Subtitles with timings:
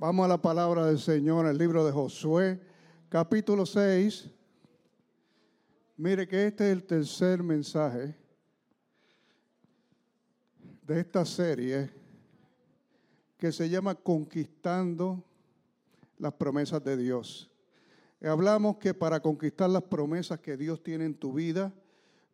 [0.00, 2.58] Vamos a la palabra del Señor, el libro de Josué,
[3.10, 4.30] capítulo 6.
[5.98, 8.16] Mire que este es el tercer mensaje
[10.86, 11.90] de esta serie
[13.36, 15.22] que se llama Conquistando
[16.16, 17.50] las promesas de Dios.
[18.22, 21.74] Hablamos que para conquistar las promesas que Dios tiene en tu vida,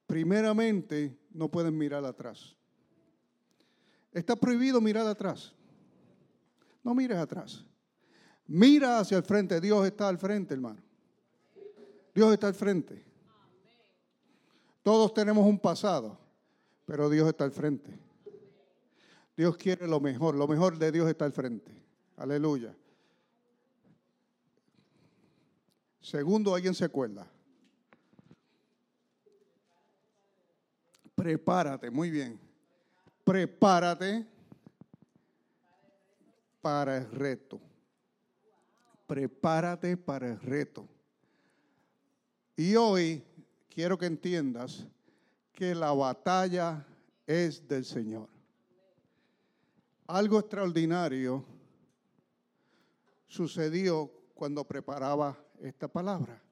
[0.06, 2.54] primeramente no puedes mirar atrás.
[4.12, 5.55] Está prohibido mirar atrás.
[6.86, 7.64] No mires atrás.
[8.46, 9.60] Mira hacia el frente.
[9.60, 10.80] Dios está al frente, hermano.
[12.14, 13.04] Dios está al frente.
[14.84, 16.16] Todos tenemos un pasado,
[16.84, 17.90] pero Dios está al frente.
[19.36, 20.36] Dios quiere lo mejor.
[20.36, 21.72] Lo mejor de Dios está al frente.
[22.18, 22.72] Aleluya.
[26.00, 27.26] Segundo, ¿alguien se acuerda?
[31.16, 32.38] Prepárate, muy bien.
[33.24, 34.35] Prepárate
[36.60, 37.60] para el reto.
[39.06, 40.88] Prepárate para el reto.
[42.56, 43.22] Y hoy
[43.68, 44.86] quiero que entiendas
[45.52, 46.86] que la batalla
[47.26, 48.28] es del Señor.
[50.06, 51.44] Algo extraordinario
[53.26, 56.42] sucedió cuando preparaba esta palabra.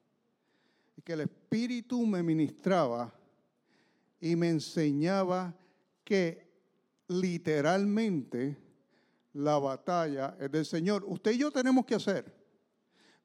[0.97, 3.13] Y que el Espíritu me ministraba
[4.21, 5.55] y me enseñaba
[6.03, 6.51] que
[7.09, 8.57] literalmente
[9.35, 11.05] la batalla es del Señor.
[11.07, 12.33] Usted y yo tenemos que hacer.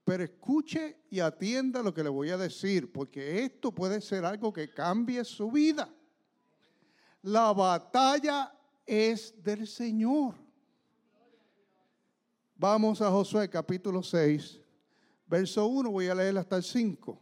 [0.04, 4.52] Pero escuche y atienda lo que le voy a decir, porque esto puede ser algo
[4.52, 5.88] que cambie su vida.
[7.22, 8.52] La batalla
[8.86, 10.36] es del Señor.
[12.56, 14.60] Vamos a Josué capítulo 6,
[15.28, 17.22] verso 1, voy a leer hasta el 5.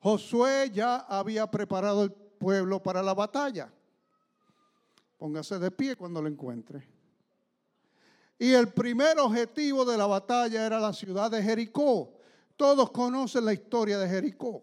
[0.00, 3.72] Josué ya había preparado el pueblo para la batalla.
[5.16, 6.97] Póngase de pie cuando lo encuentre.
[8.38, 12.14] Y el primer objetivo de la batalla era la ciudad de Jericó.
[12.56, 14.62] Todos conocen la historia de Jericó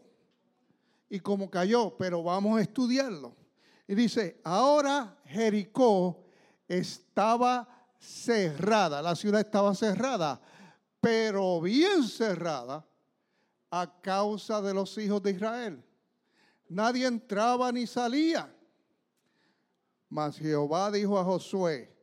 [1.09, 3.35] y cómo cayó, pero vamos a estudiarlo.
[3.87, 6.25] Y dice, ahora Jericó
[6.67, 7.67] estaba
[7.99, 10.41] cerrada, la ciudad estaba cerrada,
[11.01, 12.85] pero bien cerrada
[13.69, 15.83] a causa de los hijos de Israel.
[16.67, 18.51] Nadie entraba ni salía.
[20.09, 21.93] Mas Jehová dijo a Josué,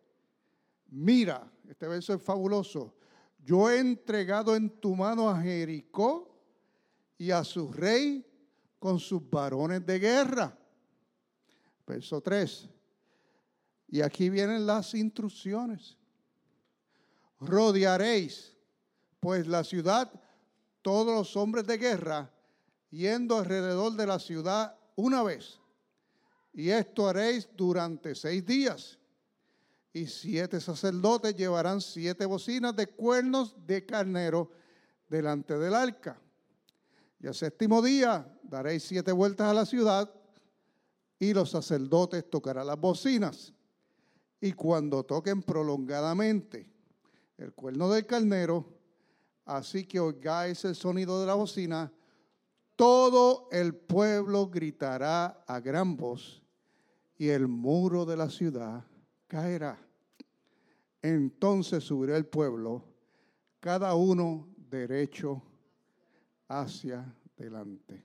[0.88, 2.94] mira, este verso es fabuloso.
[3.43, 6.38] Yo he entregado en tu mano a Jericó
[7.16, 8.27] y a su rey
[8.78, 10.56] con sus varones de guerra.
[11.87, 12.69] Verso 3.
[13.88, 15.97] Y aquí vienen las instrucciones.
[17.41, 18.55] Rodearéis,
[19.19, 20.12] pues la ciudad,
[20.82, 22.31] todos los hombres de guerra,
[22.91, 25.59] yendo alrededor de la ciudad una vez.
[26.53, 28.99] Y esto haréis durante seis días
[29.93, 34.51] y siete sacerdotes llevarán siete bocinas de cuernos de carnero
[35.09, 36.21] delante del arca.
[37.21, 40.13] Y al séptimo día daréis siete vueltas a la ciudad
[41.19, 43.53] y los sacerdotes tocarán las bocinas.
[44.41, 46.69] Y cuando toquen prolongadamente
[47.37, 48.67] el cuerno del carnero,
[49.45, 51.93] así que oigáis el sonido de la bocina,
[52.77, 56.43] todo el pueblo gritará a gran voz
[57.19, 58.85] y el muro de la ciudad
[59.32, 59.78] caerá.
[61.00, 62.84] Entonces subirá el pueblo,
[63.60, 65.43] cada uno derecho
[66.48, 67.03] hacia
[67.34, 68.04] delante.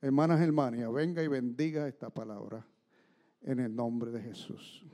[0.00, 2.64] Hermanas Germania, venga y bendiga esta palabra
[3.42, 4.86] en el nombre de Jesús.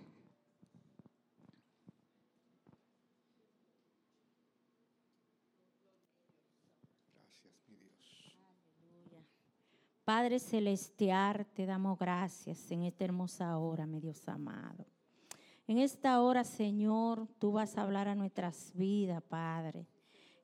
[7.12, 7.52] Gracias,
[8.88, 9.26] mi Dios.
[10.02, 14.93] Padre Celestial, te damos gracias en esta hermosa hora, mi Dios amado.
[15.66, 19.86] En esta hora, Señor, tú vas a hablar a nuestras vidas, Padre.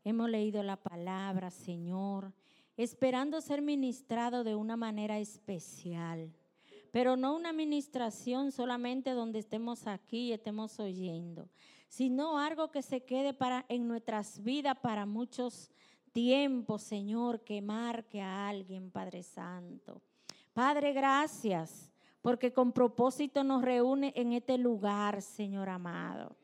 [0.02, 2.32] Hemos leído la palabra, Señor,
[2.78, 6.32] esperando ser ministrado de una manera especial,
[6.90, 11.50] pero no una ministración solamente donde estemos aquí y estemos oyendo,
[11.88, 15.70] sino algo que se quede para en nuestras vidas para muchos
[16.12, 20.00] tiempos, Señor, que marque a alguien, Padre Santo.
[20.54, 21.89] Padre, gracias
[22.22, 26.36] porque con propósito nos reúne en este lugar, Señor amado.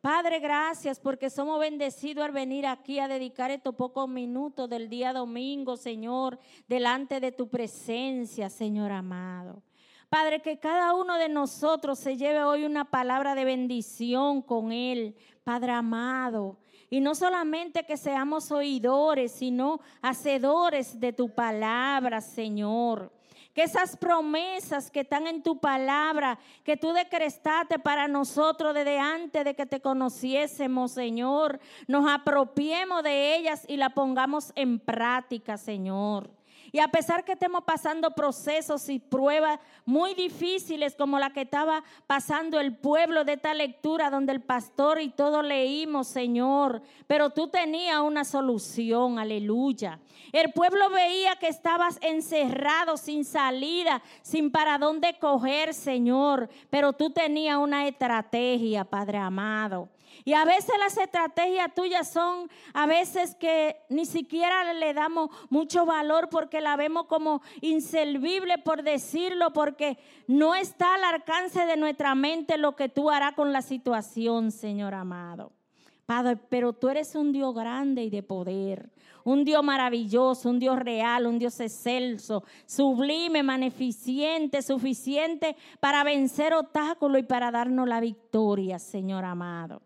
[0.00, 5.14] Padre, gracias porque somos bendecidos al venir aquí a dedicar estos pocos minutos del día
[5.14, 6.38] domingo, Señor,
[6.68, 9.62] delante de tu presencia, Señor amado.
[10.10, 15.16] Padre, que cada uno de nosotros se lleve hoy una palabra de bendición con Él,
[15.42, 16.58] Padre amado.
[16.90, 23.10] Y no solamente que seamos oidores, sino hacedores de tu palabra, Señor
[23.54, 29.44] que esas promesas que están en tu palabra, que tú decrestaste para nosotros desde antes
[29.44, 36.28] de que te conociésemos, Señor, nos apropiemos de ellas y la pongamos en práctica, Señor.
[36.74, 41.84] Y a pesar que estemos pasando procesos y pruebas muy difíciles como la que estaba
[42.08, 47.46] pasando el pueblo de esta lectura donde el pastor y todo leímos, Señor, pero tú
[47.46, 50.00] tenías una solución, aleluya.
[50.32, 57.10] El pueblo veía que estabas encerrado, sin salida, sin para dónde coger, Señor, pero tú
[57.10, 59.90] tenías una estrategia, Padre amado.
[60.24, 65.84] Y a veces las estrategias tuyas son a veces que ni siquiera le damos mucho
[65.84, 72.14] valor porque la vemos como inservible por decirlo, porque no está al alcance de nuestra
[72.14, 75.52] mente lo que tú harás con la situación, Señor amado.
[76.06, 78.90] Padre, pero tú eres un Dios grande y de poder,
[79.24, 87.20] un Dios maravilloso, un Dios real, un Dios excelso, sublime, magnificente, suficiente para vencer obstáculos
[87.20, 89.80] y para darnos la victoria, Señor amado.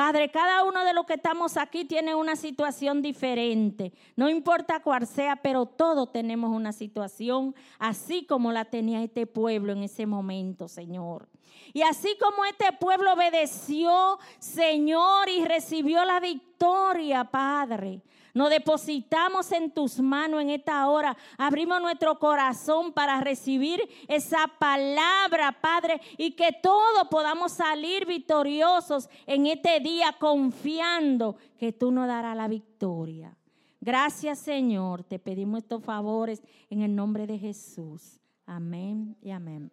[0.00, 3.92] Padre, cada uno de los que estamos aquí tiene una situación diferente.
[4.16, 9.74] No importa cuál sea, pero todos tenemos una situación así como la tenía este pueblo
[9.74, 11.28] en ese momento, Señor.
[11.72, 18.02] Y así como este pueblo obedeció, Señor, y recibió la victoria, Padre.
[18.32, 21.16] Nos depositamos en tus manos en esta hora.
[21.36, 29.46] Abrimos nuestro corazón para recibir esa palabra, Padre, y que todos podamos salir victoriosos en
[29.46, 33.36] este día confiando que tú nos darás la victoria.
[33.80, 35.04] Gracias, Señor.
[35.04, 38.20] Te pedimos estos favores en el nombre de Jesús.
[38.46, 39.72] Amén y amén.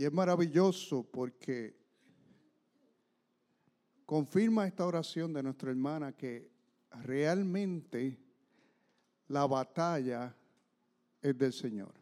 [0.00, 1.76] Y es maravilloso porque
[4.06, 6.50] confirma esta oración de nuestra hermana que
[7.02, 8.18] realmente
[9.28, 10.34] la batalla
[11.20, 11.92] es del Señor.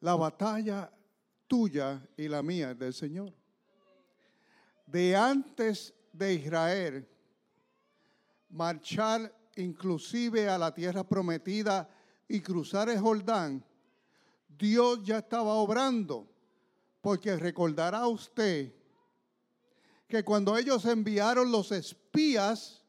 [0.00, 0.92] La batalla
[1.46, 3.32] tuya y la mía es del Señor.
[4.84, 7.08] De antes de Israel
[8.50, 11.88] marchar inclusive a la tierra prometida
[12.28, 13.64] y cruzar el Jordán,
[14.58, 16.26] Dios ya estaba obrando,
[17.00, 18.74] porque recordará usted
[20.08, 22.82] que cuando ellos enviaron los espías,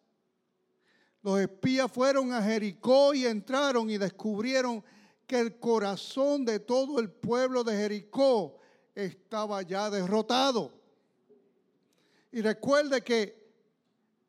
[1.21, 4.83] los espías fueron a Jericó y entraron y descubrieron
[5.27, 8.57] que el corazón de todo el pueblo de Jericó
[8.95, 10.73] estaba ya derrotado.
[12.31, 13.39] Y recuerde que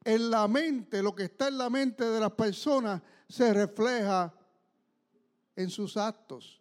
[0.04, 4.34] en la mente, lo que está en la mente de las personas, se refleja
[5.56, 6.59] en sus actos.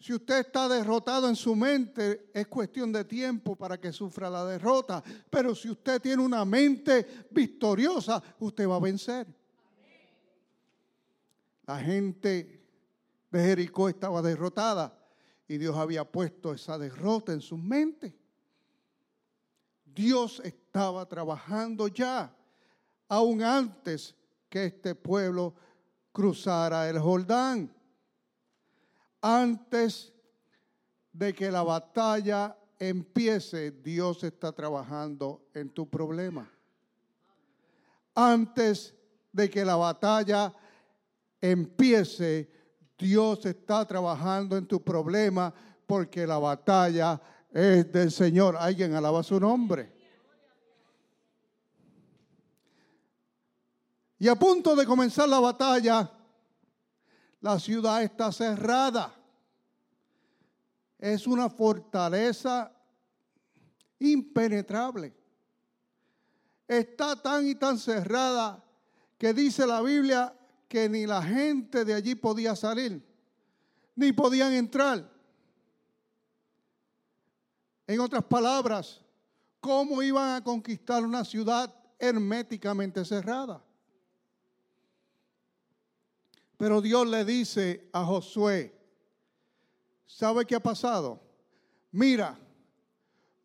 [0.00, 4.46] Si usted está derrotado en su mente, es cuestión de tiempo para que sufra la
[4.46, 5.04] derrota.
[5.28, 9.26] Pero si usted tiene una mente victoriosa, usted va a vencer.
[11.66, 12.66] La gente
[13.30, 14.98] de Jericó estaba derrotada
[15.46, 18.16] y Dios había puesto esa derrota en su mente.
[19.84, 22.34] Dios estaba trabajando ya,
[23.06, 24.14] aún antes
[24.48, 25.54] que este pueblo
[26.10, 27.70] cruzara el Jordán
[29.20, 30.12] antes
[31.12, 36.50] de que la batalla empiece, Dios está trabajando en tu problema.
[38.14, 38.94] Antes
[39.32, 40.52] de que la batalla
[41.40, 42.50] empiece,
[42.98, 45.52] Dios está trabajando en tu problema
[45.86, 47.20] porque la batalla
[47.52, 48.56] es del Señor.
[48.56, 49.92] Alguien alaba su nombre.
[54.18, 56.10] Y a punto de comenzar la batalla,
[57.40, 59.14] la ciudad está cerrada.
[60.98, 62.70] Es una fortaleza
[63.98, 65.14] impenetrable.
[66.68, 68.62] Está tan y tan cerrada
[69.18, 70.34] que dice la Biblia
[70.68, 73.02] que ni la gente de allí podía salir,
[73.96, 75.10] ni podían entrar.
[77.86, 79.00] En otras palabras,
[79.60, 83.64] ¿cómo iban a conquistar una ciudad herméticamente cerrada?
[86.60, 88.78] Pero Dios le dice a Josué,
[90.04, 91.18] ¿sabe qué ha pasado?
[91.90, 92.38] Mira,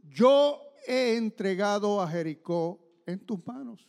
[0.03, 3.87] yo he entregado a Jericó en tus manos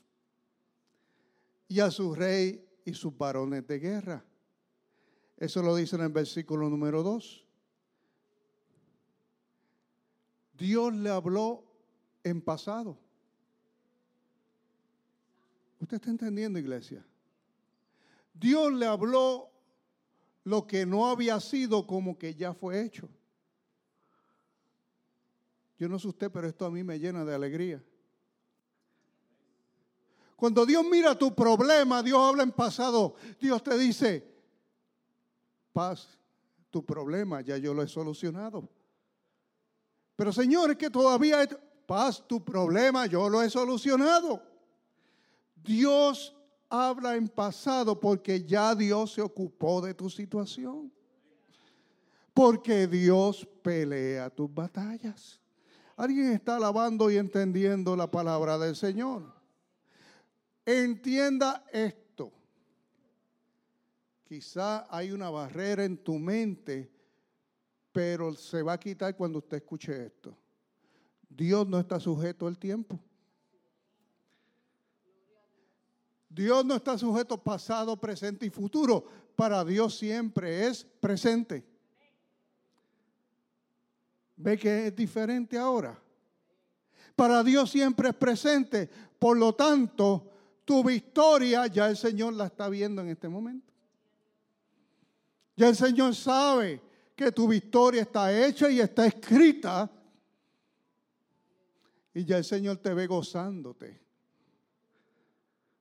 [1.67, 4.25] y a su rey y sus varones de guerra.
[5.37, 7.45] Eso lo dice en el versículo número 2.
[10.57, 11.65] Dios le habló
[12.23, 12.97] en pasado.
[15.81, 17.05] ¿Usted está entendiendo, iglesia?
[18.39, 19.51] Dios le habló
[20.45, 23.09] lo que no había sido como que ya fue hecho.
[25.79, 27.83] Yo no sé usted, pero esto a mí me llena de alegría.
[30.37, 33.17] Cuando Dios mira tu problema, Dios habla en pasado.
[33.41, 34.27] Dios te dice,
[35.73, 36.19] paz,
[36.71, 38.69] tu problema ya yo lo he solucionado.
[40.15, 41.47] Pero Señor, es que todavía
[41.87, 44.43] paz, tu problema yo lo he solucionado.
[45.55, 46.35] Dios
[46.69, 50.93] habla en pasado porque ya Dios se ocupó de tu situación.
[52.35, 55.41] Porque Dios pelea tus batallas.
[55.97, 59.33] ¿Alguien está alabando y entendiendo la palabra del Señor?
[60.67, 62.33] Entienda esto.
[64.25, 66.91] Quizá hay una barrera en tu mente,
[67.93, 70.37] pero se va a quitar cuando usted escuche esto.
[71.29, 73.01] Dios no está sujeto al tiempo.
[76.37, 79.07] Dios no está sujeto pasado, presente y futuro.
[79.35, 81.65] Para Dios siempre es presente.
[84.37, 85.99] ¿Ve que es diferente ahora?
[87.15, 88.87] Para Dios siempre es presente.
[89.19, 90.31] Por lo tanto,
[90.67, 93.73] tu victoria ya el Señor la está viendo en este momento.
[95.57, 96.83] Ya el Señor sabe
[97.17, 99.91] que tu victoria está hecha y está escrita.
[102.13, 104.06] Y ya el Señor te ve gozándote.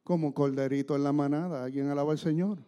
[0.05, 1.63] Como corderito en la manada.
[1.63, 2.59] ¿Alguien alaba al Señor?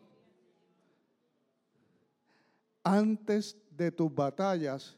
[2.84, 4.98] Antes de tus batallas,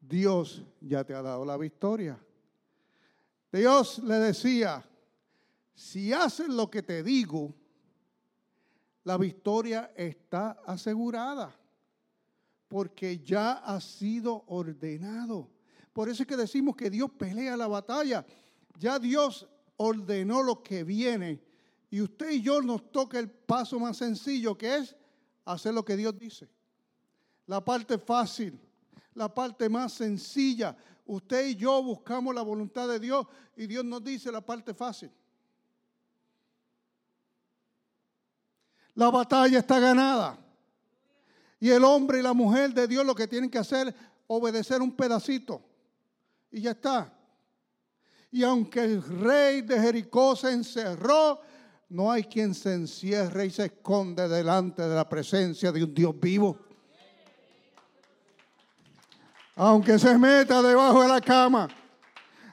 [0.00, 2.18] Dios ya te ha dado la victoria.
[3.52, 4.84] Dios le decía,
[5.72, 7.54] si haces lo que te digo,
[9.04, 11.54] la victoria está asegurada,
[12.66, 15.48] porque ya ha sido ordenado.
[15.92, 18.26] Por eso es que decimos que Dios pelea la batalla.
[18.80, 21.46] Ya Dios ordenó lo que viene.
[21.90, 24.96] Y usted y yo nos toca el paso más sencillo, que es
[25.44, 26.48] hacer lo que Dios dice.
[27.46, 28.58] La parte fácil,
[29.14, 30.76] la parte más sencilla.
[31.06, 33.26] Usted y yo buscamos la voluntad de Dios
[33.56, 35.10] y Dios nos dice la parte fácil.
[38.94, 40.38] La batalla está ganada.
[41.60, 43.94] Y el hombre y la mujer de Dios lo que tienen que hacer es
[44.26, 45.62] obedecer un pedacito.
[46.50, 47.12] Y ya está.
[48.30, 51.40] Y aunque el rey de Jericó se encerró,
[51.88, 56.18] no hay quien se encierre y se esconde delante de la presencia de un Dios
[56.20, 56.58] vivo.
[59.56, 61.68] Aunque se meta debajo de la cama,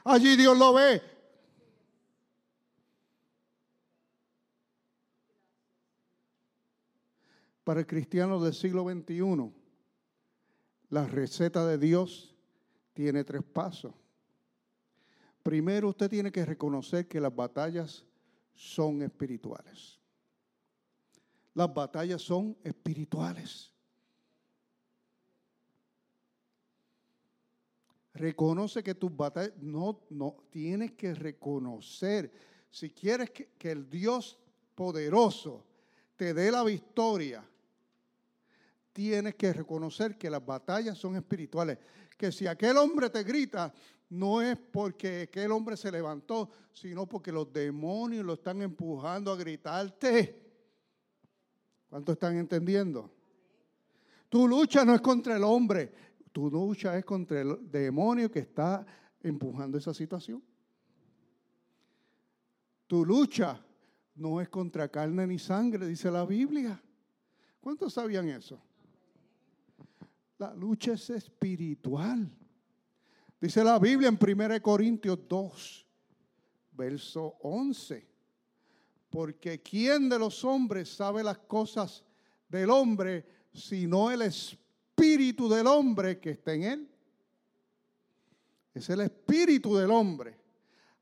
[0.04, 1.02] allí Dios lo ve.
[7.62, 9.52] Para el cristiano del siglo XXI,
[10.88, 12.34] la receta de Dios
[12.92, 13.92] tiene tres pasos.
[15.42, 18.04] Primero, usted tiene que reconocer que las batallas
[18.56, 20.00] son espirituales.
[21.54, 23.72] Las batallas son espirituales.
[28.14, 32.32] Reconoce que tus batallas, no, no, tienes que reconocer.
[32.70, 34.38] Si quieres que, que el Dios
[34.74, 35.64] poderoso
[36.16, 37.46] te dé la victoria,
[38.92, 41.78] tienes que reconocer que las batallas son espirituales.
[42.16, 43.72] Que si aquel hombre te grita,
[44.08, 49.36] no es porque aquel hombre se levantó, sino porque los demonios lo están empujando a
[49.36, 50.42] gritarte.
[51.88, 53.10] ¿Cuánto están entendiendo?
[54.28, 55.92] Tu lucha no es contra el hombre,
[56.32, 58.84] tu lucha es contra el demonio que está
[59.22, 60.42] empujando esa situación.
[62.86, 63.64] Tu lucha
[64.14, 66.80] no es contra carne ni sangre, dice la Biblia.
[67.60, 68.60] ¿Cuántos sabían eso?
[70.38, 72.30] La lucha es espiritual.
[73.40, 75.86] Dice la Biblia en 1 Corintios 2,
[76.72, 78.06] verso 11.
[79.10, 82.04] Porque ¿quién de los hombres sabe las cosas
[82.48, 86.90] del hombre sino el espíritu del hombre que está en él?
[88.74, 90.38] Es el espíritu del hombre.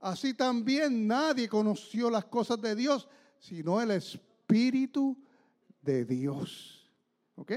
[0.01, 5.17] Así también nadie conoció las cosas de Dios sino el espíritu
[5.83, 6.91] de Dios.
[7.37, 7.53] ¿Ok?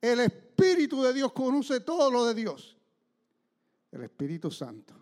[0.00, 2.76] El Espíritu de Dios conoce todo lo de Dios.
[3.90, 4.94] El Espíritu Santo.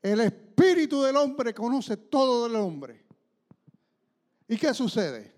[0.00, 3.04] El Espíritu del hombre conoce todo del hombre.
[4.48, 5.32] ¿Y qué sucede?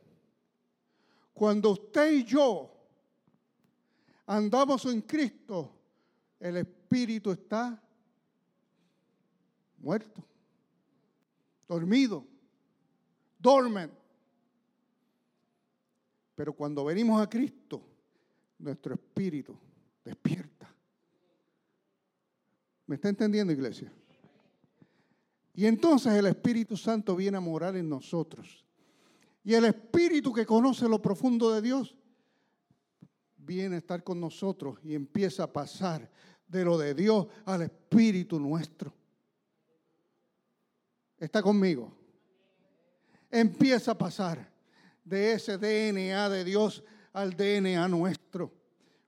[1.32, 2.72] Cuando usted y yo
[4.26, 5.72] andamos en Cristo,
[6.40, 7.80] el Espíritu está
[9.78, 10.24] muerto,
[11.68, 12.26] dormido,
[13.38, 13.90] dormen.
[16.34, 17.82] Pero cuando venimos a Cristo,
[18.58, 19.56] nuestro espíritu
[20.04, 20.72] despierta.
[22.86, 23.92] ¿Me está entendiendo, iglesia?
[25.54, 28.64] Y entonces el Espíritu Santo viene a morar en nosotros.
[29.42, 31.96] Y el Espíritu que conoce lo profundo de Dios
[33.38, 36.10] viene a estar con nosotros y empieza a pasar
[36.46, 38.92] de lo de Dios al Espíritu nuestro.
[41.18, 41.96] Está conmigo.
[43.30, 44.52] Empieza a pasar
[45.04, 48.15] de ese DNA de Dios al DNA nuestro.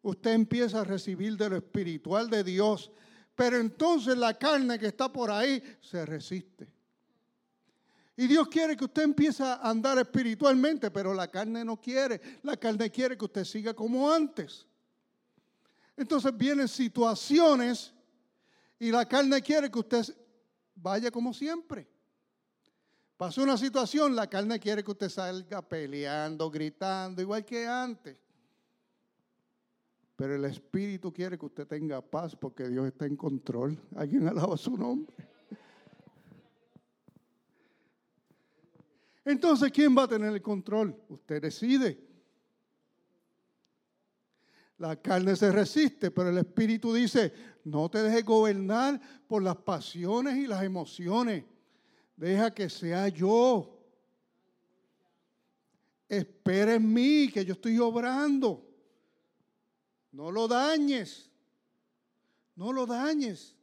[0.02, 2.90] Usted empieza a recibir de lo espiritual de Dios,
[3.34, 6.68] pero entonces la carne que está por ahí se resiste.
[8.16, 12.20] Y Dios quiere que usted empiece a andar espiritualmente, pero la carne no quiere.
[12.42, 14.66] La carne quiere que usted siga como antes.
[15.96, 17.92] Entonces vienen situaciones
[18.78, 20.04] y la carne quiere que usted
[20.74, 21.88] vaya como siempre.
[23.16, 28.16] Pasó una situación, la carne quiere que usted salga peleando, gritando, igual que antes.
[30.18, 33.78] Pero el Espíritu quiere que usted tenga paz porque Dios está en control.
[33.94, 35.14] Alguien alaba su nombre.
[39.24, 41.00] Entonces, ¿quién va a tener el control?
[41.08, 42.04] Usted decide.
[44.78, 47.32] La carne se resiste, pero el Espíritu dice,
[47.62, 51.44] no te dejes gobernar por las pasiones y las emociones.
[52.16, 53.80] Deja que sea yo.
[56.08, 58.67] Espera en mí, que yo estoy obrando.
[60.12, 61.30] No lo dañes.
[62.54, 63.54] No lo dañes.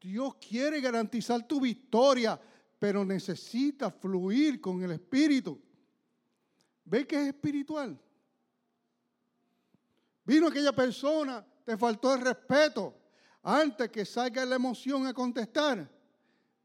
[0.00, 2.40] Dios quiere garantizar tu victoria,
[2.78, 5.60] pero necesita fluir con el Espíritu.
[6.84, 7.98] ¿Ve que es espiritual?
[10.24, 12.94] Vino aquella persona, te faltó el respeto.
[13.42, 15.90] Antes que salga la emoción a contestar,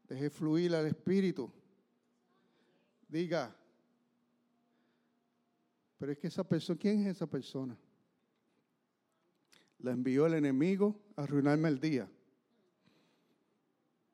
[0.08, 1.52] deje fluir al Espíritu.
[3.08, 3.54] Diga,
[6.02, 7.78] pero es que esa persona, ¿quién es esa persona?
[9.78, 12.10] La envió el enemigo a arruinarme el día.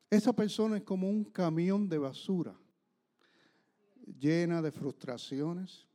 [0.07, 2.55] Esa persona es como un camión de basura,
[4.19, 5.87] llena de frustraciones,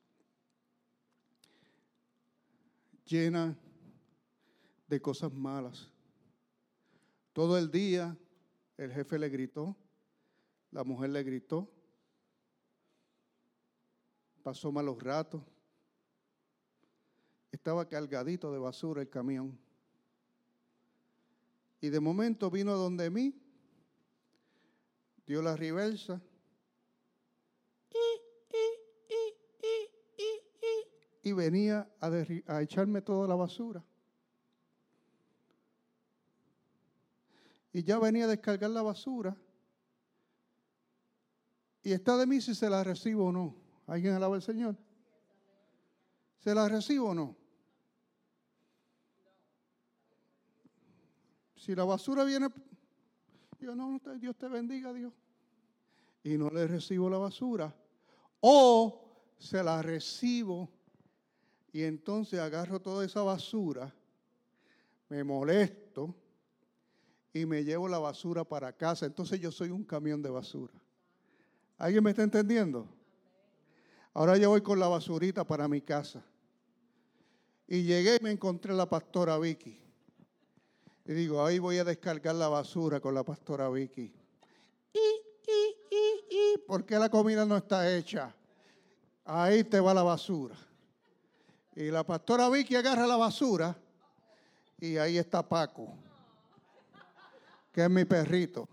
[3.04, 3.56] llena
[4.88, 5.92] de cosas malas.
[7.32, 8.18] Todo el día
[8.78, 9.76] el jefe le gritó,
[10.72, 11.70] la mujer le gritó,
[14.42, 15.53] pasó malos ratos,
[17.64, 19.58] estaba cargadito de basura el camión.
[21.80, 23.34] Y de momento vino donde mí
[25.26, 26.20] dio la reversa.
[31.22, 32.10] Y venía a,
[32.48, 33.82] a echarme toda la basura.
[37.72, 39.34] Y ya venía a descargar la basura.
[41.82, 43.56] Y está de mí si se la recibo o no.
[43.86, 44.76] ¿Alguien alaba al Señor?
[46.40, 47.43] ¿Se la recibo o no?
[51.64, 52.48] Si la basura viene
[53.58, 55.14] yo, no, Dios te bendiga, Dios.
[56.22, 57.74] Y no le recibo la basura.
[58.40, 60.68] O se la recibo
[61.72, 63.94] y entonces agarro toda esa basura,
[65.08, 66.14] me molesto
[67.32, 69.06] y me llevo la basura para casa.
[69.06, 70.74] Entonces yo soy un camión de basura.
[71.78, 72.86] ¿Alguien me está entendiendo?
[74.12, 76.22] Ahora yo voy con la basurita para mi casa.
[77.66, 79.83] Y llegué y me encontré a la pastora Vicky.
[81.06, 84.12] Y digo, ahí voy a descargar la basura con la pastora Vicky.
[84.92, 88.34] Y, y, y, y, ¿por qué la comida no está hecha?
[89.24, 90.56] Ahí te va la basura.
[91.76, 93.76] Y la pastora Vicky agarra la basura
[94.78, 95.92] y ahí está Paco,
[97.72, 98.68] que es mi perrito.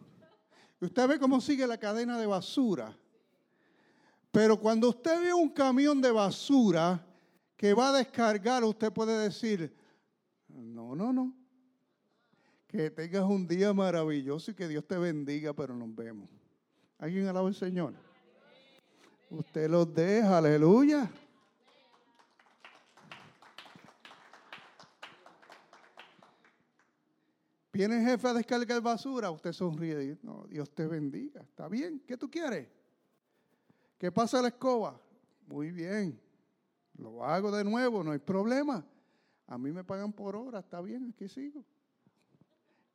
[0.79, 2.95] Usted ve cómo sigue la cadena de basura.
[4.31, 7.05] Pero cuando usted ve un camión de basura
[7.57, 9.75] que va a descargar, usted puede decir,
[10.47, 11.40] no, no, no.
[12.71, 16.29] Que tengas un día maravilloso y que Dios te bendiga, pero nos vemos.
[16.97, 17.93] ¿Alguien alaba al Señor?
[19.29, 21.11] Usted los deja, aleluya.
[27.73, 31.41] Viene jefe a descargar basura, usted sonríe y dice, no, Dios te bendiga.
[31.41, 32.01] ¿Está bien?
[32.07, 32.69] ¿Qué tú quieres?
[33.97, 34.97] ¿Qué pasa la escoba?
[35.45, 36.21] Muy bien.
[36.97, 38.85] Lo hago de nuevo, no hay problema.
[39.47, 41.65] A mí me pagan por hora, está bien, aquí sigo.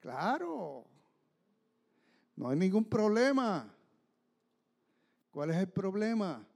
[0.01, 0.87] Claro,
[2.37, 3.73] no hay ningún problema.
[5.31, 6.47] ¿Cuál es el problema?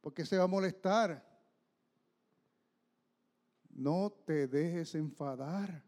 [0.00, 1.26] ¿Por qué se va a molestar?
[3.70, 5.82] No te dejes enfadar.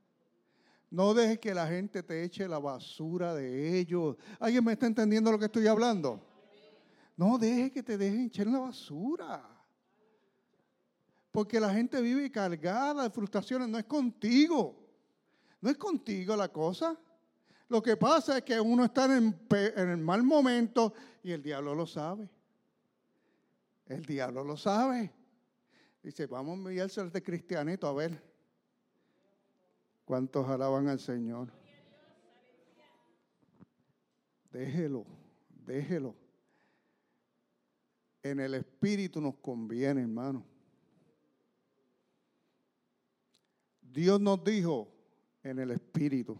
[0.91, 4.17] No dejes que la gente te eche la basura de ellos.
[4.39, 6.21] ¿Alguien me está entendiendo lo que estoy hablando?
[7.17, 9.43] No dejes que te dejen echar la basura.
[11.31, 14.80] Porque la gente vive cargada de frustraciones, no es contigo.
[15.61, 16.99] No es contigo la cosa.
[17.69, 19.39] Lo que pasa es que uno está en,
[19.77, 20.93] el mal momento
[21.23, 22.29] y el diablo lo sabe.
[23.87, 25.13] El diablo lo sabe.
[26.03, 28.23] Dice, vamos a enviarse de cristianito a ver
[30.05, 31.49] cuántos alaban al Señor.
[34.51, 35.07] Déjelo,
[35.65, 36.17] déjelo.
[38.23, 40.45] En el espíritu nos conviene, hermano.
[43.81, 45.00] Dios nos dijo
[45.43, 46.39] en el espíritu.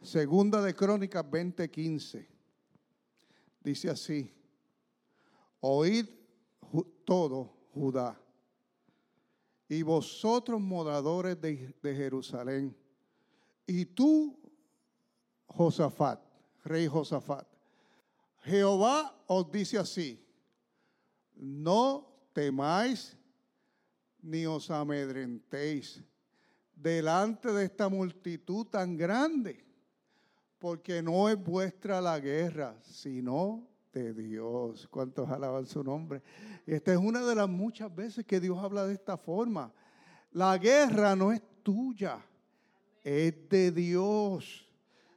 [0.00, 2.26] Segunda de Crónicas 20:15.
[3.62, 4.32] Dice así:
[5.60, 6.06] Oíd
[7.04, 8.18] todo Judá
[9.70, 12.76] y vosotros moradores de, de Jerusalén,
[13.66, 14.36] y tú,
[15.46, 16.20] Josafat,
[16.64, 17.46] rey Josafat,
[18.42, 20.26] Jehová os dice así,
[21.36, 23.16] no temáis
[24.20, 26.02] ni os amedrentéis
[26.82, 29.64] delante de esta multitud tan grande,
[30.58, 34.86] porque no es vuestra la guerra, sino de Dios.
[34.88, 36.22] ¿Cuántos alaban su nombre?
[36.66, 39.72] Esta es una de las muchas veces que Dios habla de esta forma.
[40.32, 42.18] La guerra no es tuya,
[43.02, 44.66] es de Dios.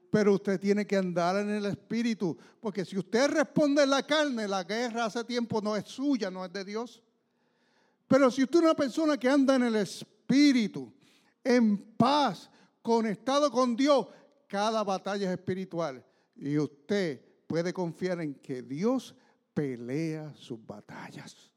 [0.10, 4.47] Pero usted tiene que andar en el espíritu, porque si usted responde en la carne,
[4.47, 7.02] la guerra hace tiempo no es suya, no es de Dios.
[8.08, 10.93] Pero si usted es una persona que anda en el espíritu,
[11.43, 12.49] en paz,
[12.82, 14.08] conectado con Dios,
[14.47, 16.06] cada batalla es espiritual.
[16.36, 19.15] Y usted puede confiar en que Dios
[19.53, 21.51] pelea sus batallas.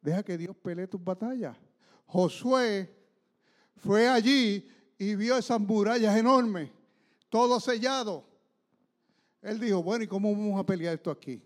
[0.00, 1.56] Deja que Dios pelee tus batallas.
[2.06, 2.94] Josué
[3.76, 6.70] fue allí y vio esas murallas enormes,
[7.28, 8.24] todo sellado.
[9.40, 11.42] Él dijo, bueno, ¿y cómo vamos a pelear esto aquí?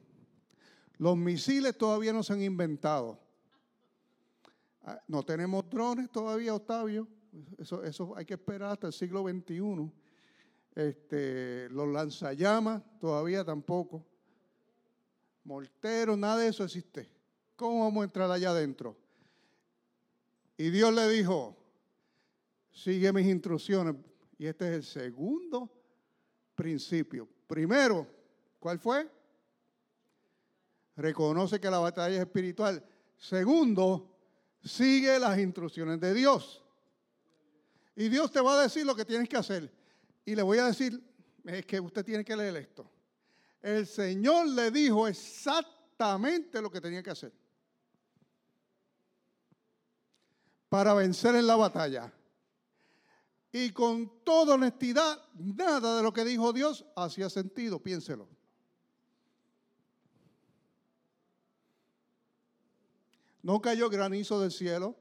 [0.98, 3.20] Los misiles todavía no se han inventado.
[4.88, 7.08] Ah, no tenemos drones todavía, Octavio.
[7.58, 9.92] Eso, eso hay que esperar hasta el siglo XXI.
[10.76, 14.06] Este, los lanzallamas todavía tampoco.
[15.42, 17.10] Morteros, nada de eso existe.
[17.56, 18.96] ¿Cómo vamos a entrar allá adentro?
[20.56, 21.56] Y Dios le dijo,
[22.70, 23.96] sigue mis instrucciones.
[24.38, 25.68] Y este es el segundo
[26.54, 27.28] principio.
[27.48, 28.06] Primero,
[28.60, 29.10] ¿cuál fue?
[30.94, 32.84] Reconoce que la batalla es espiritual.
[33.16, 34.15] Segundo,
[34.66, 36.62] sigue las instrucciones de Dios.
[37.94, 39.72] Y Dios te va a decir lo que tienes que hacer.
[40.24, 41.02] Y le voy a decir,
[41.44, 42.90] es que usted tiene que leer esto.
[43.62, 47.32] El Señor le dijo exactamente lo que tenía que hacer.
[50.68, 52.12] Para vencer en la batalla.
[53.52, 58.28] Y con toda honestidad, nada de lo que dijo Dios hacía sentido, piénselo.
[63.46, 64.96] No cayó granizo del cielo.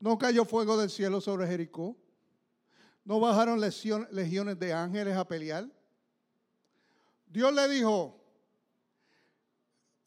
[0.00, 1.96] No cayó fuego del cielo sobre Jericó.
[3.04, 5.70] No bajaron legiones de ángeles a pelear.
[7.28, 8.20] Dios le dijo,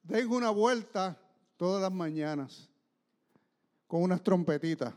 [0.01, 1.17] den una vuelta
[1.55, 2.69] todas las mañanas
[3.87, 4.93] con unas trompetitas.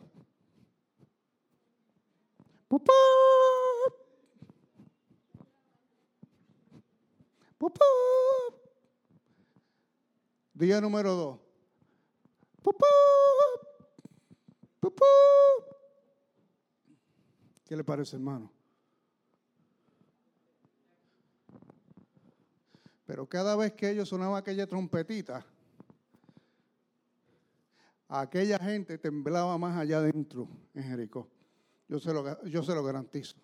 [10.55, 11.46] Día número dos.
[17.67, 18.51] ¿Qué le parece, hermano?
[23.07, 25.45] Pero cada vez que ellos sonaban aquella trompetita,
[28.09, 31.29] aquella gente temblaba más allá adentro en Jericó.
[31.89, 33.37] Yo se lo, yo se lo garantizo.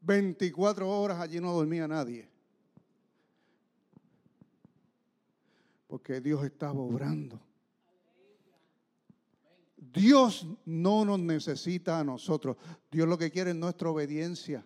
[0.00, 2.28] 24 horas allí no dormía nadie.
[5.86, 7.40] Porque Dios estaba obrando.
[9.92, 12.56] Dios no nos necesita a nosotros.
[12.90, 14.64] Dios lo que quiere es nuestra obediencia.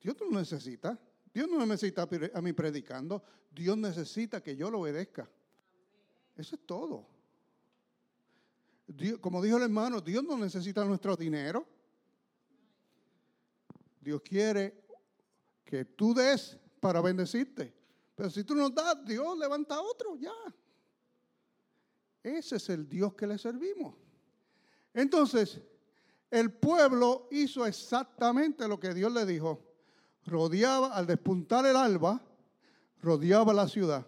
[0.00, 0.98] Dios no nos necesita.
[1.34, 3.22] Dios no necesita a mí predicando.
[3.50, 5.28] Dios necesita que yo lo obedezca.
[6.36, 7.06] Eso es todo.
[9.20, 11.66] como dijo el hermano, Dios no necesita nuestro dinero.
[14.00, 14.84] Dios quiere
[15.64, 17.74] que tú des para bendecirte.
[18.14, 20.32] Pero si tú no das, Dios levanta a otro, ya.
[22.22, 23.94] Ese es el Dios que le servimos.
[24.92, 25.60] Entonces,
[26.30, 29.64] el pueblo hizo exactamente lo que Dios le dijo.
[30.24, 32.22] Rodeaba, al despuntar el alba,
[33.00, 34.06] rodeaba la ciudad.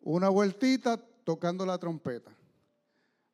[0.00, 2.34] Una vueltita tocando la trompeta.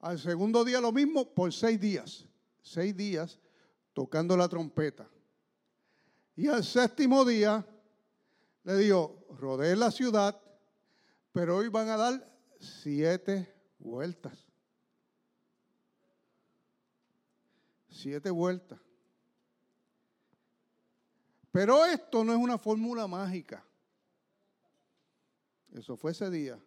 [0.00, 2.26] Al segundo día lo mismo por seis días.
[2.62, 3.38] Seis días
[3.92, 5.08] tocando la trompeta.
[6.34, 7.64] Y al séptimo día
[8.64, 10.40] le dijo, rodee la ciudad,
[11.30, 12.33] pero hoy van a dar
[12.64, 14.46] siete vueltas.
[17.88, 18.80] Siete vueltas.
[21.52, 23.64] Pero esto no es una fórmula mágica.
[25.72, 26.58] Eso fue ese día.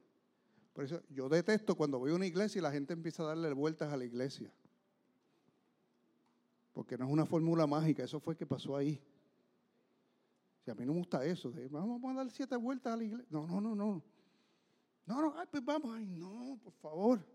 [0.73, 3.51] Por eso yo detesto cuando voy a una iglesia y la gente empieza a darle
[3.53, 4.53] vueltas a la iglesia.
[6.73, 9.01] porque no es una fórmula mágica, eso fue que pasó ahí.
[10.63, 13.27] Si a mí no me gusta eso, vamos a dar siete vueltas a la iglesia.
[13.31, 14.03] No, no, no, no.
[15.07, 17.25] No, no, ay, pues vamos, ay, no, por favor.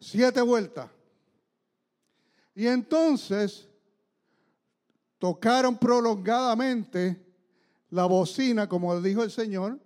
[0.00, 0.90] Siete vueltas.
[2.54, 3.68] Y entonces
[5.18, 7.24] tocaron prolongadamente
[7.90, 9.78] la bocina, como dijo el Señor,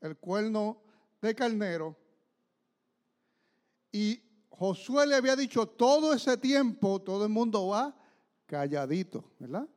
[0.00, 0.82] el cuerno
[1.22, 1.96] de carnero.
[3.92, 7.96] Y Josué le había dicho todo ese tiempo, todo el mundo va
[8.46, 9.68] calladito, ¿verdad?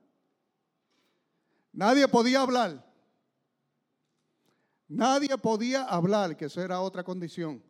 [1.71, 2.88] Nadie podía hablar.
[4.89, 7.63] Nadie podía hablar, que esa era otra condición.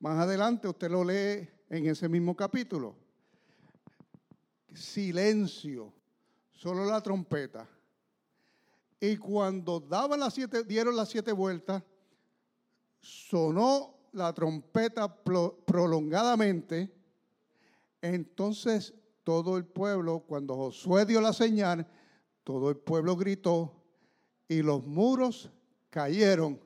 [0.00, 2.96] Más adelante usted lo lee en ese mismo capítulo.
[4.72, 5.94] Silencio,
[6.52, 7.68] solo la trompeta.
[8.98, 9.86] Y cuando
[10.66, 11.80] dieron las siete vueltas,
[12.98, 16.92] sonó la trompeta prolongadamente.
[18.02, 21.86] Entonces todo el pueblo, cuando Josué dio la señal,
[22.42, 23.80] todo el pueblo gritó
[24.48, 25.52] y los muros
[25.94, 26.60] cayeron.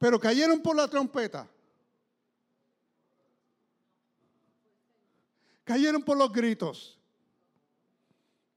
[0.00, 1.48] Pero cayeron por la trompeta.
[5.62, 6.98] Cayeron por los gritos.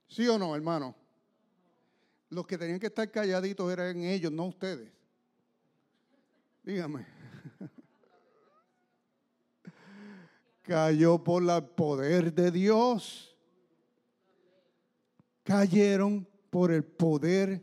[0.07, 0.95] ¿Sí o no, hermano?
[2.29, 4.91] Los que tenían que estar calladitos eran ellos, no ustedes.
[6.63, 7.05] Dígame.
[10.63, 13.37] Cayó por el poder de Dios.
[15.43, 17.61] Cayeron por el poder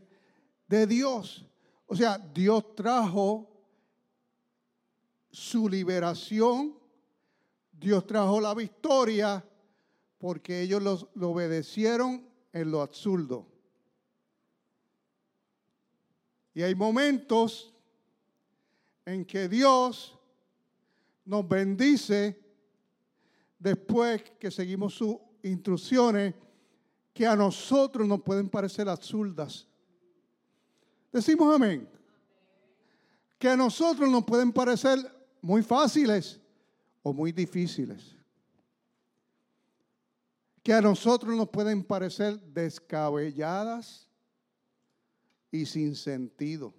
[0.69, 1.48] de Dios.
[1.91, 3.49] O sea, Dios trajo
[5.31, 6.77] su liberación,
[7.71, 9.43] Dios trajo la victoria
[10.19, 12.23] porque ellos lo obedecieron
[12.53, 13.47] en lo absurdo.
[16.53, 17.73] Y hay momentos
[19.03, 20.15] en que Dios
[21.25, 22.39] nos bendice
[23.57, 26.35] después que seguimos sus instrucciones
[27.15, 29.68] que a nosotros nos pueden parecer absurdas.
[31.11, 31.87] Decimos amén.
[33.37, 34.99] Que a nosotros nos pueden parecer
[35.41, 36.39] muy fáciles
[37.01, 38.15] o muy difíciles.
[40.61, 44.07] Que a nosotros nos pueden parecer descabelladas
[45.51, 46.73] y sin sentido.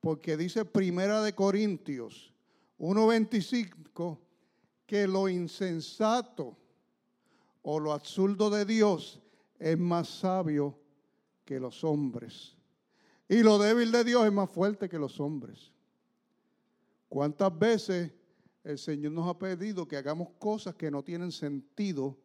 [0.00, 2.32] Porque dice Primera de Corintios
[2.78, 4.18] 1.25
[4.86, 6.56] que lo insensato
[7.62, 9.20] o lo absurdo de Dios
[9.58, 10.79] es más sabio
[11.50, 12.56] que los hombres.
[13.28, 15.72] Y lo débil de Dios es más fuerte que los hombres.
[17.08, 18.12] ¿Cuántas veces
[18.62, 22.16] el Señor nos ha pedido que hagamos cosas que no tienen sentido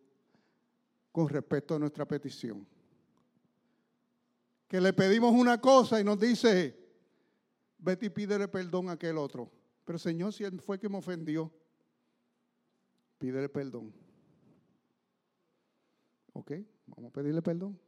[1.11, 2.67] con respecto a nuestra petición?
[4.67, 6.77] que le pedimos una cosa y nos dice,
[7.79, 9.51] vete y pídele perdón a aquel otro.
[9.85, 11.51] Pero Señor, si él fue que me ofendió,
[13.17, 13.91] pídele perdón.
[16.33, 16.51] ¿Ok?
[16.85, 17.79] Vamos a pedirle perdón.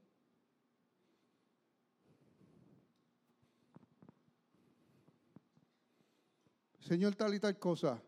[6.88, 8.02] Señor, tal y tal cosa.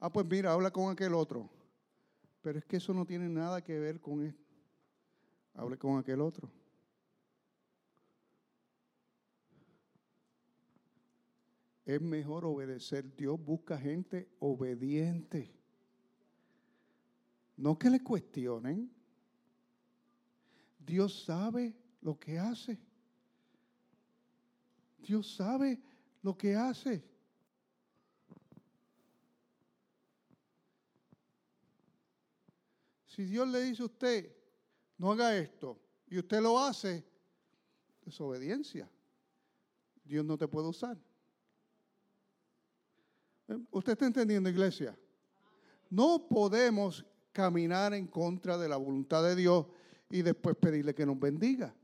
[0.00, 1.48] Ah, pues mira, habla con aquel otro.
[2.42, 4.36] Pero es que eso no tiene nada que ver con él.
[5.54, 6.50] Hable con aquel otro.
[11.88, 13.16] es mejor obedecer.
[13.16, 15.50] Dios busca gente obediente.
[17.56, 18.92] No que le cuestionen.
[20.84, 22.78] Dios sabe lo que hace.
[24.98, 25.80] Dios sabe
[26.22, 27.02] lo que hace.
[33.18, 34.32] Si Dios le dice a usted,
[34.96, 35.76] no haga esto,
[36.06, 37.04] y usted lo hace,
[38.04, 38.88] desobediencia.
[40.04, 40.96] Dios no te puede usar.
[43.72, 44.96] ¿Usted está entendiendo, iglesia?
[45.90, 49.66] No podemos caminar en contra de la voluntad de Dios
[50.08, 51.74] y después pedirle que nos bendiga.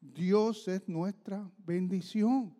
[0.00, 2.52] Dios es nuestra bendición.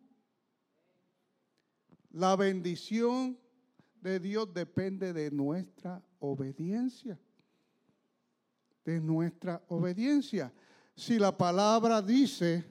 [2.12, 3.36] La bendición
[4.00, 7.18] de Dios depende de nuestra obediencia.
[8.84, 10.52] De nuestra obediencia.
[10.94, 12.64] Si la palabra dice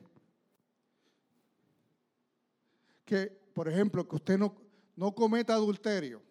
[3.06, 4.56] que por ejemplo, que usted no,
[4.96, 6.22] no cometa adulterio.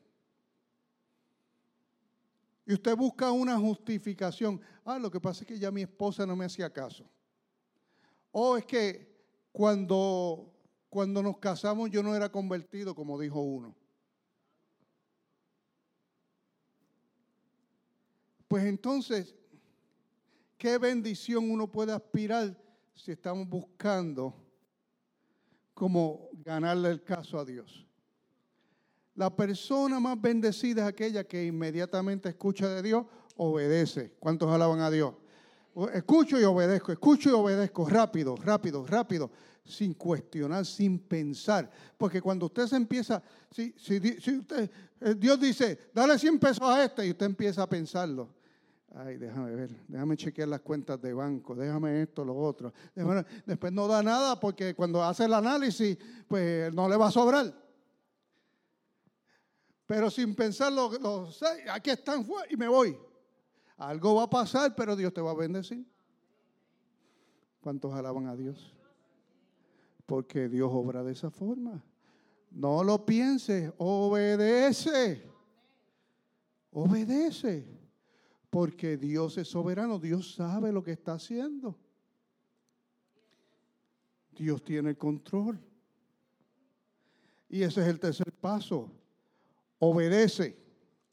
[2.65, 4.59] Y usted busca una justificación.
[4.83, 7.05] Ah, lo que pasa es que ya mi esposa no me hacía caso.
[8.31, 9.15] O es que
[9.53, 10.51] cuando,
[10.89, 13.77] cuando nos casamos yo no era convertido, como dijo uno.
[18.49, 19.37] Pues entonces,
[20.57, 22.57] ¿qué bendición uno puede aspirar
[22.95, 24.35] si estamos buscando
[25.79, 27.87] como ganarle el caso a Dios.
[29.15, 33.07] La persona más bendecida es aquella que inmediatamente escucha de Dios,
[33.37, 34.15] obedece.
[34.19, 35.15] ¿Cuántos alaban a Dios?
[35.95, 39.31] Escucho y obedezco, escucho y obedezco, rápido, rápido, rápido,
[39.65, 41.71] sin cuestionar, sin pensar.
[41.97, 43.99] Porque cuando usted se empieza, si, si,
[44.37, 44.69] usted,
[45.01, 48.35] eh, Dios dice, dale 100 pesos a este y usted empieza a pensarlo.
[48.95, 52.73] Ay, déjame ver, déjame chequear las cuentas de banco, déjame esto, lo otro.
[53.45, 57.55] Después no da nada porque cuando hace el análisis, pues no le va a sobrar.
[59.87, 61.29] Pero sin pensarlo, lo,
[61.71, 62.99] aquí están y me voy.
[63.77, 65.87] Algo va a pasar, pero Dios te va a bendecir.
[67.61, 68.75] ¿Cuántos alaban a Dios?
[70.07, 71.85] Porque Dios obra de esa forma.
[72.51, 75.23] No lo pienses, obedece.
[76.73, 77.78] Obedece.
[78.51, 81.79] Porque Dios es soberano, Dios sabe lo que está haciendo.
[84.33, 85.61] Dios tiene el control.
[87.49, 88.91] Y ese es el tercer paso.
[89.79, 90.57] Obedece,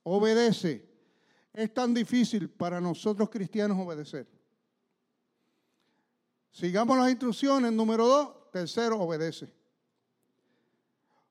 [0.04, 0.96] obedece
[1.56, 4.28] es tan difícil para nosotros cristianos obedecer?
[6.52, 7.72] Sigamos las instrucciones.
[7.72, 9.50] Número dos, tercero, obedece.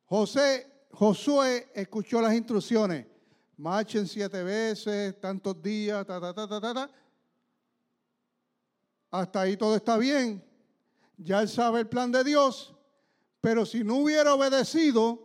[0.07, 3.07] José, Josué escuchó las instrucciones.
[3.57, 6.91] Marchen siete veces, tantos días, ta, ta, ta, ta, ta, ta.
[9.11, 10.43] Hasta ahí todo está bien.
[11.17, 12.75] Ya él sabe el plan de Dios.
[13.41, 15.23] Pero si no hubiera obedecido,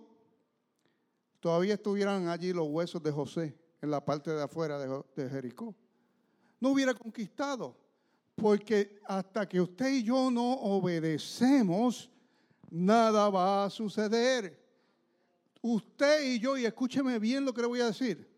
[1.40, 5.76] todavía estuvieran allí los huesos de José en la parte de afuera de, Jericó.
[6.60, 7.76] No hubiera conquistado,
[8.36, 12.10] porque hasta que usted y yo no obedecemos,
[12.70, 14.60] nada va a suceder.
[15.62, 18.30] Usted y yo, y escúcheme bien lo que le voy a decir,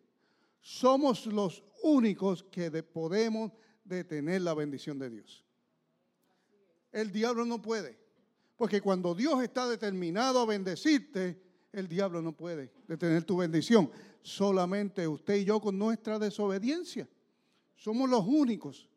[0.60, 3.52] somos los únicos que podemos
[3.84, 5.46] detener la bendición de Dios.
[6.92, 7.98] El diablo no puede,
[8.58, 13.90] porque cuando Dios está determinado a bendecirte, el diablo no puede detener tu bendición
[14.22, 17.08] solamente usted y yo con nuestra desobediencia.
[17.76, 18.88] Somos los únicos.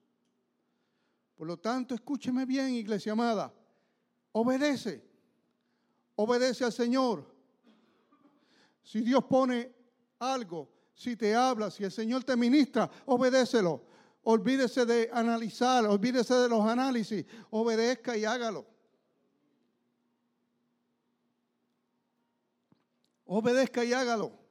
[1.37, 3.53] Por lo tanto, escúcheme bien, iglesia amada.
[4.33, 5.03] Obedece.
[6.17, 7.34] Obedece al Señor.
[8.85, 9.75] Si Dios pone
[10.20, 13.83] algo, si te habla, si el Señor te ministra, obedécelo.
[14.23, 18.64] Olvídese de analizar, olvídese de los análisis, obedezca y hágalo.
[23.27, 24.44] Obedezca y hágalo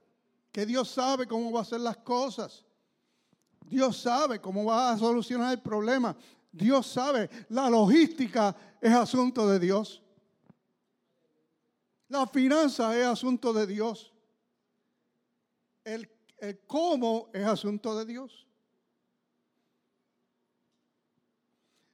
[0.54, 2.63] que Dios sabe cómo va a hacer las cosas.
[3.65, 6.15] Dios sabe cómo va a solucionar el problema.
[6.52, 10.04] Dios sabe, la logística es asunto de Dios.
[12.08, 14.12] La finanza es asunto de Dios.
[15.84, 16.10] El,
[16.67, 18.48] cómo es asunto de Dios.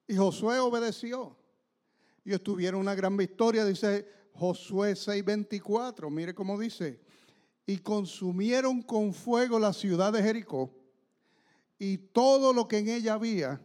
[0.08, 1.38] Y Josué obedeció.
[2.24, 6.10] Y obtuvieron una gran victoria, dice Josué 6:24.
[6.10, 7.00] Mire cómo dice
[7.70, 10.74] y consumieron con fuego la ciudad de Jericó
[11.78, 13.62] y todo lo que en ella había.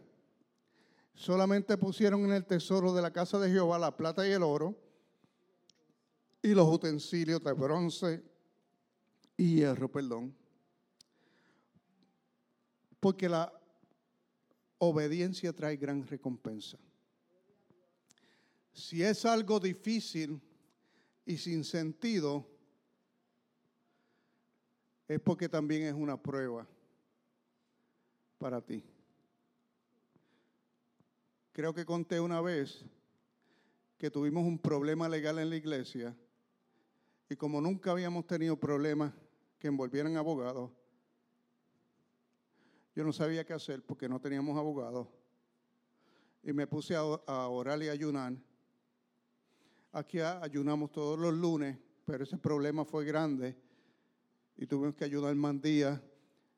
[1.15, 4.77] Solamente pusieron en el tesoro de la casa de Jehová la plata y el oro
[6.43, 8.23] y los utensilios de bronce
[9.37, 10.35] y hierro, perdón.
[12.99, 13.51] Porque la
[14.77, 16.77] obediencia trae gran recompensa.
[18.73, 20.41] Si es algo difícil
[21.25, 22.45] y sin sentido,
[25.07, 26.67] es porque también es una prueba
[28.37, 28.83] para ti.
[31.51, 32.83] Creo que conté una vez
[33.97, 36.15] que tuvimos un problema legal en la iglesia
[37.29, 39.13] y como nunca habíamos tenido problemas
[39.65, 40.69] que envolvieran abogados,
[42.95, 45.07] yo no sabía qué hacer porque no teníamos abogados
[46.43, 48.35] y me puse a, orar y ayunar.
[49.91, 53.57] Aquí ayunamos todos los lunes, pero ese problema fue grande
[54.55, 55.99] y tuvimos que ayudar al día.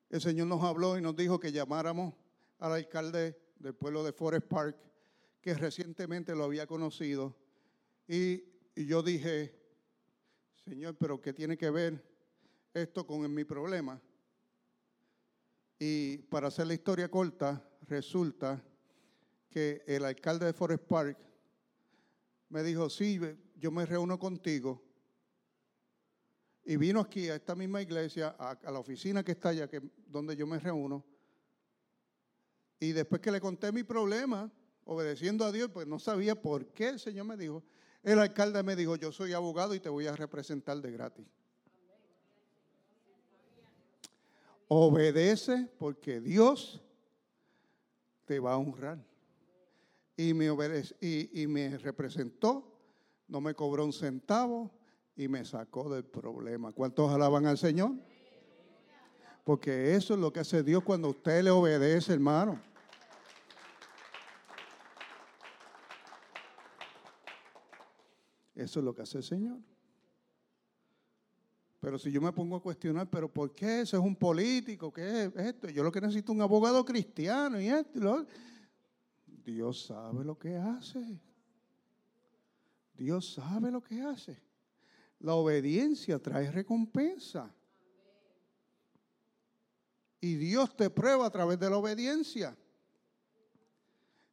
[0.09, 2.13] El Señor nos habló y nos dijo que llamáramos
[2.59, 4.77] al alcalde del pueblo de Forest Park,
[5.39, 7.37] que recientemente lo había conocido.
[8.05, 8.43] Y,
[8.75, 9.57] y yo dije,
[10.65, 12.16] Señor, pero ¿qué tiene que ver
[12.81, 14.01] esto con mi problema?
[15.79, 18.63] Y para hacer la historia corta, resulta
[19.49, 21.17] que el alcalde de Forest Park
[22.49, 23.19] me dijo, sí,
[23.55, 24.83] yo me reúno contigo
[26.63, 30.35] y vino aquí a esta misma iglesia, a, la oficina que está allá, que, donde
[30.35, 31.05] yo me reúno.
[32.77, 34.51] Y después que le conté mi problema,
[34.83, 37.63] obedeciendo a Dios, pues no sabía por qué el Señor me dijo.
[38.03, 41.25] El alcalde me dijo, yo soy abogado y te voy a representar de gratis.
[44.67, 46.81] Obedece porque Dios
[48.25, 49.03] te va a honrar.
[50.15, 52.75] Y me, obedece, y me representó,
[53.27, 54.71] no me cobró un centavo,
[55.17, 56.71] y me sacó del problema.
[56.71, 57.91] ¿Cuántos alaban al Señor?
[59.43, 62.61] Porque eso es lo que hace Dios cuando usted le obedece, hermano.
[68.53, 69.57] Eso es lo que hace el Señor.
[71.87, 73.79] Pero si yo me pongo a cuestionar, ¿pero por qué?
[73.79, 75.69] Eso es un político, ¿qué es esto?
[75.69, 78.27] Yo lo que necesito es un abogado cristiano y esto.
[79.25, 81.17] Dios sabe lo que hace.
[82.93, 84.37] Dios sabe lo que hace.
[85.19, 87.55] La obediencia trae recompensa.
[90.19, 92.57] Y Dios te prueba a través de la obediencia.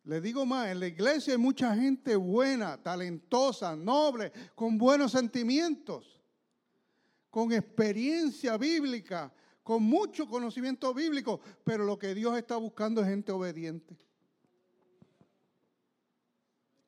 [0.03, 6.14] Le digo más, en la iglesia hay mucha gente buena, talentosa, noble, con buenos sentimientos,
[7.35, 13.33] con experiencia bíblica, con mucho conocimiento bíblico, pero lo que Dios está buscando es gente
[13.33, 13.99] obediente.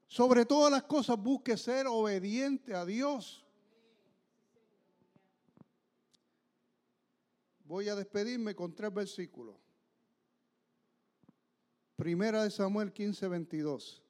[0.07, 3.45] Sobre todas las cosas busque ser obediente a Dios.
[7.65, 9.57] Voy a despedirme con tres versículos.
[11.97, 14.01] Primera de Samuel 15, 22.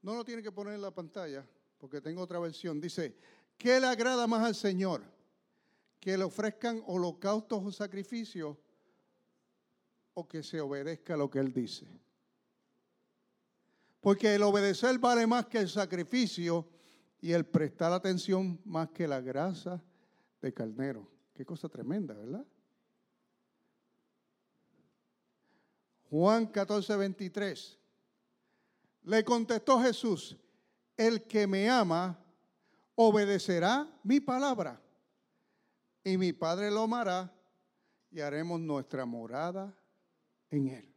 [0.00, 1.44] No lo tiene que poner en la pantalla
[1.82, 2.80] porque tengo otra versión.
[2.80, 3.16] Dice,
[3.58, 5.02] ¿qué le agrada más al Señor?
[5.98, 8.56] Que le ofrezcan holocaustos o sacrificios
[10.14, 11.88] o que se obedezca lo que Él dice.
[14.00, 16.68] Porque el obedecer vale más que el sacrificio
[17.20, 19.82] y el prestar atención más que la grasa
[20.40, 21.10] de carnero.
[21.34, 22.46] Qué cosa tremenda, ¿verdad?
[26.10, 27.78] Juan 14, 23.
[29.02, 30.36] Le contestó Jesús,
[31.06, 32.18] el que me ama
[32.94, 34.80] obedecerá mi palabra
[36.04, 37.32] y mi Padre lo amará
[38.10, 39.74] y haremos nuestra morada
[40.50, 40.94] en él.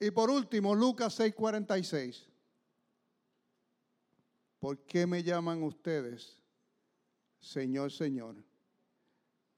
[0.00, 2.28] Y por último, Lucas 6:46.
[4.58, 6.38] ¿Por qué me llaman ustedes
[7.40, 8.36] Señor, Señor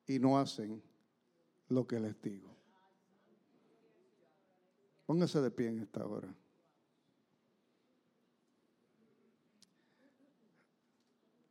[0.07, 0.83] y no hacen
[1.69, 2.55] lo que les digo?
[5.07, 6.35] Póngase de pie en esta hora.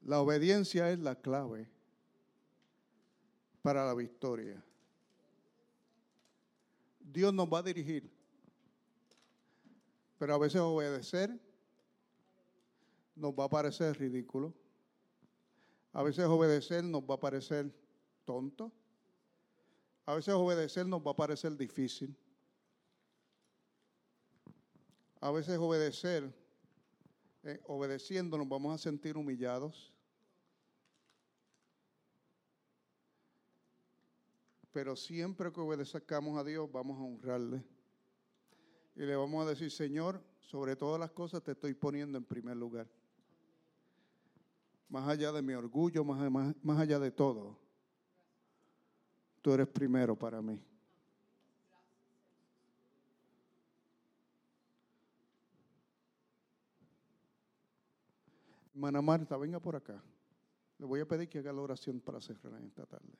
[0.05, 1.69] La obediencia es la clave
[3.61, 4.61] para la victoria.
[6.99, 8.11] Dios nos va a dirigir,
[10.17, 11.39] pero a veces obedecer
[13.15, 14.53] nos va a parecer ridículo.
[15.93, 17.71] A veces obedecer nos va a parecer
[18.25, 18.71] tonto.
[20.05, 22.13] A veces obedecer nos va a parecer difícil.
[25.21, 26.33] A veces obedecer,
[27.43, 29.92] eh, obedeciendo nos vamos a sentir humillados.
[34.73, 37.63] Pero siempre que obedezcamos a Dios, vamos a honrarle.
[38.95, 42.57] Y le vamos a decir, Señor, sobre todas las cosas te estoy poniendo en primer
[42.57, 42.87] lugar.
[44.89, 47.57] Más allá de mi orgullo, más, más, más allá de todo,
[49.41, 50.59] tú eres primero para mí.
[58.73, 60.03] Hermana Marta, venga por acá.
[60.79, 63.13] Le voy a pedir que haga la oración para cerrar esta tarde.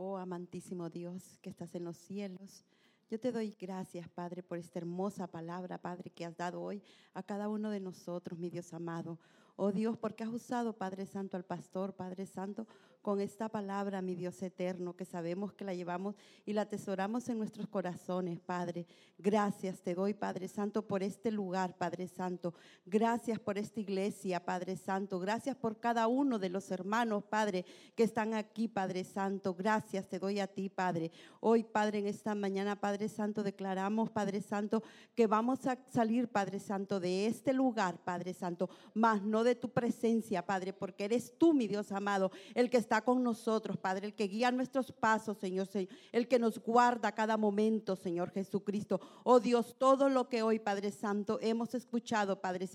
[0.00, 2.64] Oh amantísimo Dios que estás en los cielos.
[3.10, 6.80] Yo te doy gracias, Padre, por esta hermosa palabra, Padre, que has dado hoy
[7.14, 9.18] a cada uno de nosotros, mi Dios amado.
[9.60, 12.68] Oh Dios, porque has usado, Padre Santo, al pastor, Padre Santo,
[13.02, 17.38] con esta palabra, mi Dios eterno, que sabemos que la llevamos y la atesoramos en
[17.38, 18.86] nuestros corazones, Padre.
[19.18, 22.54] Gracias te doy, Padre Santo, por este lugar, Padre Santo.
[22.86, 25.18] Gracias por esta iglesia, Padre Santo.
[25.18, 27.64] Gracias por cada uno de los hermanos, Padre,
[27.96, 29.54] que están aquí, Padre Santo.
[29.54, 31.10] Gracias te doy a ti, Padre.
[31.40, 34.82] Hoy, Padre, en esta mañana, Padre Santo, declaramos, Padre Santo,
[35.14, 39.70] que vamos a salir, Padre Santo, de este lugar, Padre Santo, más no de tu
[39.70, 44.14] presencia, Padre, porque eres tú, mi Dios amado, el que está con nosotros, Padre, el
[44.14, 45.68] que guía nuestros pasos, Señor,
[46.12, 49.00] el que nos guarda cada momento, Señor Jesucristo.
[49.24, 52.68] Oh Dios, todo lo que hoy, Padre Santo, hemos escuchado, Padre,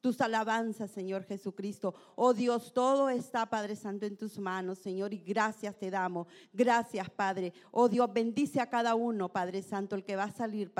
[0.00, 1.94] tus alabanzas, Señor Jesucristo.
[2.16, 6.26] Oh Dios, todo está, Padre Santo, en tus manos, Señor, y gracias te damos.
[6.52, 7.52] Gracias, Padre.
[7.70, 10.72] Oh Dios, bendice a cada uno, Padre Santo, el que va a salir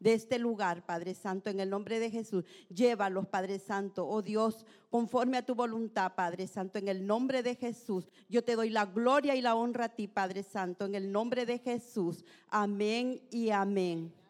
[0.00, 2.44] de este lugar, Padre Santo, en el nombre de Jesús.
[2.68, 4.08] Llévalos, Padre Santo.
[4.08, 8.08] Oh Dios, conforme a tu voluntad, Padre Santo, en el nombre de Jesús.
[8.28, 11.46] Yo te doy la gloria y la honra a ti, Padre Santo, en el nombre
[11.46, 12.24] de Jesús.
[12.48, 14.21] Amén y amén.